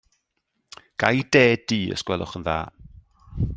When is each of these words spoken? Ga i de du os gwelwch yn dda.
Ga 1.03 1.11
i 1.19 1.21
de 1.35 1.43
du 1.71 1.79
os 1.97 2.05
gwelwch 2.07 2.35
yn 2.39 2.45
dda. 2.49 2.59